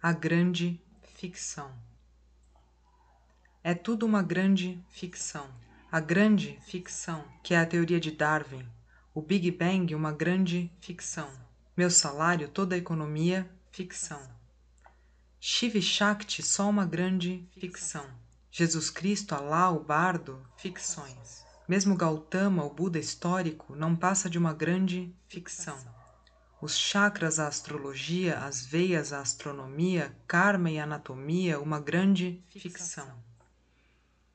a 0.00 0.12
grande 0.12 0.80
ficção. 1.16 1.72
É 3.64 3.74
tudo 3.74 4.06
uma 4.06 4.22
grande 4.22 4.80
ficção. 4.88 5.50
A 5.90 5.98
grande 5.98 6.56
ficção, 6.62 7.24
que 7.42 7.52
é 7.52 7.58
a 7.58 7.66
teoria 7.66 7.98
de 7.98 8.12
Darwin, 8.12 8.64
o 9.12 9.20
Big 9.20 9.50
Bang, 9.50 9.92
uma 9.96 10.12
grande 10.12 10.70
ficção. 10.80 11.28
Meu 11.76 11.90
salário, 11.90 12.48
toda 12.48 12.76
a 12.76 12.78
economia, 12.78 13.50
ficção. 13.72 14.22
Shiv 15.40 15.82
Shakti, 15.82 16.44
só 16.44 16.70
uma 16.70 16.86
grande 16.86 17.44
ficção. 17.58 18.06
Jesus 18.52 18.90
Cristo, 18.90 19.34
Alá, 19.34 19.68
o 19.70 19.82
bardo, 19.82 20.40
ficções. 20.56 21.44
Mesmo 21.66 21.96
Gautama, 21.96 22.64
o 22.64 22.72
Buda 22.72 23.00
histórico, 23.00 23.74
não 23.74 23.96
passa 23.96 24.30
de 24.30 24.38
uma 24.38 24.54
grande 24.54 25.12
ficção. 25.26 25.97
Os 26.60 26.76
chakras, 26.76 27.38
a 27.38 27.46
astrologia, 27.46 28.38
as 28.38 28.66
veias, 28.66 29.12
a 29.12 29.20
astronomia, 29.20 30.16
karma 30.26 30.68
e 30.68 30.78
anatomia, 30.78 31.60
uma 31.60 31.78
grande 31.78 32.42
ficção. 32.48 33.08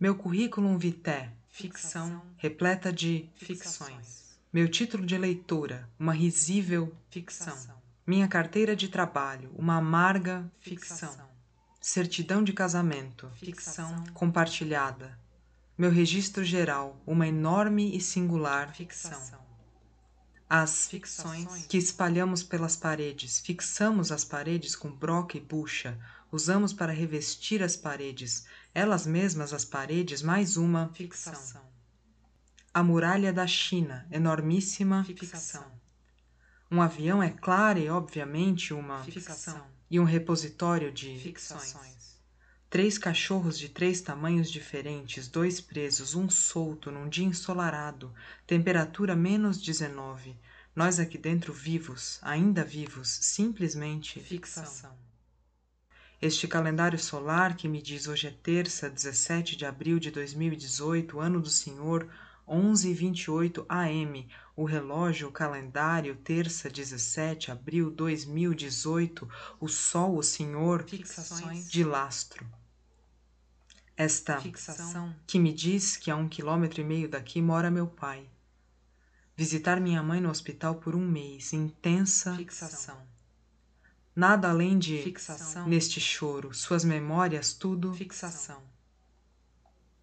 Meu 0.00 0.14
currículo 0.14 0.78
vitae, 0.78 1.30
ficção, 1.50 2.22
repleta 2.38 2.90
de 2.90 3.28
ficções. 3.36 4.38
Meu 4.50 4.70
título 4.70 5.04
de 5.04 5.18
leitura, 5.18 5.86
uma 5.98 6.14
risível 6.14 6.96
ficção. 7.10 7.54
Minha 8.06 8.26
carteira 8.26 8.74
de 8.74 8.88
trabalho, 8.88 9.50
uma 9.54 9.76
amarga 9.76 10.50
ficção. 10.58 11.14
Certidão 11.80 12.42
de 12.42 12.54
casamento, 12.54 13.28
ficção 13.34 14.04
compartilhada. 14.14 15.18
Meu 15.76 15.90
registro 15.90 16.42
geral, 16.42 16.98
uma 17.06 17.28
enorme 17.28 17.94
e 17.94 18.00
singular 18.00 18.74
ficção. 18.74 19.20
As 20.48 20.86
ficções 20.86 21.66
que 21.66 21.76
espalhamos 21.76 22.44
pelas 22.44 22.76
paredes, 22.76 23.40
fixamos 23.40 24.12
as 24.12 24.24
paredes 24.24 24.76
com 24.76 24.88
broca 24.88 25.36
e 25.36 25.40
bucha, 25.40 25.98
usamos 26.30 26.72
para 26.72 26.92
revestir 26.92 27.64
as 27.64 27.76
paredes, 27.76 28.46
elas 28.72 29.06
mesmas 29.06 29.52
as 29.52 29.64
paredes, 29.64 30.22
mais 30.22 30.56
uma 30.56 30.88
ficção. 30.94 31.34
A 32.72 32.82
muralha 32.82 33.32
da 33.32 33.46
China, 33.46 34.06
enormíssima 34.10 35.02
ficção. 35.02 35.64
Um 36.70 36.80
avião 36.80 37.20
é 37.20 37.30
clara 37.30 37.80
e 37.80 37.88
obviamente 37.88 38.72
uma 38.72 39.02
ficção. 39.02 39.66
E 39.90 39.98
um 39.98 40.04
repositório 40.04 40.92
de 40.92 41.18
ficções. 41.18 42.15
Três 42.68 42.98
cachorros 42.98 43.56
de 43.58 43.68
três 43.68 44.00
tamanhos 44.00 44.50
diferentes, 44.50 45.28
dois 45.28 45.60
presos, 45.60 46.16
um 46.16 46.28
solto, 46.28 46.90
num 46.90 47.08
dia 47.08 47.24
ensolarado, 47.24 48.12
temperatura 48.44 49.14
menos 49.14 49.62
19. 49.62 50.36
Nós 50.74 50.98
aqui 50.98 51.16
dentro 51.16 51.52
vivos, 51.52 52.18
ainda 52.22 52.64
vivos, 52.64 53.08
simplesmente 53.08 54.18
fixação. 54.18 54.94
Este 56.20 56.48
calendário 56.48 56.98
solar 56.98 57.56
que 57.56 57.68
me 57.68 57.80
diz 57.80 58.08
hoje 58.08 58.26
é 58.26 58.30
terça, 58.30 58.90
17 58.90 59.54
de 59.54 59.64
abril 59.64 60.00
de 60.00 60.10
2018, 60.10 61.20
ano 61.20 61.40
do 61.40 61.50
Senhor, 61.50 62.08
11h28 62.48 63.64
AM. 63.68 64.28
O 64.54 64.64
relógio, 64.64 65.28
o 65.28 65.32
calendário, 65.32 66.16
terça, 66.16 66.70
17 66.70 67.46
de 67.46 67.52
abril 67.52 67.90
2018. 67.90 69.28
O 69.60 69.68
sol, 69.68 70.16
o 70.16 70.22
Senhor, 70.22 70.84
fixações 70.84 71.70
de 71.70 71.84
lastro. 71.84 72.46
Esta 73.96 74.40
fixação 74.40 75.14
que 75.26 75.38
me 75.38 75.52
diz 75.52 75.96
que 75.96 76.10
a 76.10 76.16
um 76.16 76.28
quilômetro 76.28 76.80
e 76.80 76.84
meio 76.84 77.08
daqui 77.08 77.40
mora 77.40 77.70
meu 77.70 77.86
pai. 77.86 78.28
Visitar 79.34 79.80
minha 79.80 80.02
mãe 80.02 80.20
no 80.20 80.30
hospital 80.30 80.76
por 80.76 80.94
um 80.94 81.06
mês, 81.06 81.52
intensa 81.52 82.34
fixação. 82.36 82.98
Nada 84.14 84.48
além 84.48 84.78
de 84.78 85.02
fixação 85.02 85.66
neste 85.66 86.00
choro, 86.00 86.54
suas 86.54 86.84
memórias, 86.84 87.52
tudo 87.52 87.92
fixação. 87.92 88.62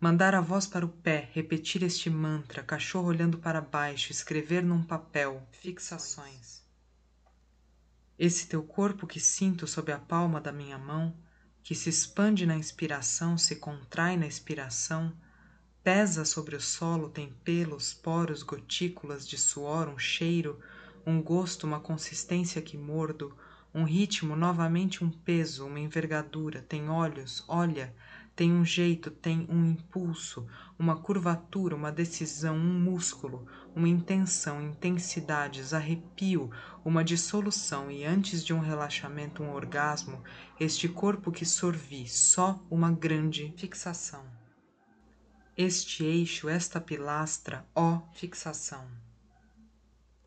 Mandar 0.00 0.32
a 0.32 0.40
voz 0.40 0.64
para 0.64 0.86
o 0.86 0.88
pé, 0.88 1.28
repetir 1.32 1.82
este 1.82 2.08
mantra, 2.08 2.62
cachorro 2.62 3.08
olhando 3.08 3.36
para 3.36 3.60
baixo, 3.60 4.12
escrever 4.12 4.62
num 4.62 4.80
papel, 4.80 5.42
fixações. 5.50 6.62
Esse 8.16 8.46
teu 8.46 8.62
corpo 8.62 9.08
que 9.08 9.18
sinto 9.18 9.66
sob 9.66 9.90
a 9.90 9.98
palma 9.98 10.40
da 10.40 10.52
minha 10.52 10.78
mão, 10.78 11.16
que 11.64 11.74
se 11.74 11.90
expande 11.90 12.46
na 12.46 12.54
inspiração, 12.54 13.36
se 13.36 13.56
contrai 13.56 14.16
na 14.16 14.28
expiração, 14.28 15.12
pesa 15.82 16.24
sobre 16.24 16.54
o 16.54 16.60
solo, 16.60 17.08
tem 17.10 17.32
pelos, 17.42 17.92
poros, 17.92 18.44
gotículas 18.44 19.26
de 19.26 19.36
suor, 19.36 19.88
um 19.88 19.98
cheiro, 19.98 20.60
um 21.04 21.20
gosto, 21.20 21.66
uma 21.66 21.80
consistência 21.80 22.62
que 22.62 22.78
mordo, 22.78 23.36
um 23.74 23.82
ritmo, 23.82 24.36
novamente 24.36 25.02
um 25.02 25.10
peso, 25.10 25.66
uma 25.66 25.80
envergadura, 25.80 26.62
tem 26.62 26.88
olhos, 26.88 27.44
olha, 27.48 27.92
tem 28.38 28.52
um 28.52 28.64
jeito, 28.64 29.10
tem 29.10 29.48
um 29.50 29.64
impulso, 29.64 30.46
uma 30.78 30.94
curvatura, 30.94 31.74
uma 31.74 31.90
decisão, 31.90 32.54
um 32.54 32.80
músculo, 32.80 33.44
uma 33.74 33.88
intenção, 33.88 34.62
intensidades, 34.62 35.74
arrepio, 35.74 36.48
uma 36.84 37.02
dissolução 37.02 37.90
e 37.90 38.04
antes 38.04 38.44
de 38.44 38.54
um 38.54 38.60
relaxamento, 38.60 39.42
um 39.42 39.52
orgasmo, 39.52 40.22
este 40.60 40.88
corpo 40.88 41.32
que 41.32 41.44
sorvi, 41.44 42.06
só 42.06 42.64
uma 42.70 42.92
grande 42.92 43.52
fixação. 43.56 44.24
Este 45.56 46.04
eixo, 46.04 46.48
esta 46.48 46.80
pilastra, 46.80 47.66
ó 47.74 48.02
fixação. 48.12 49.07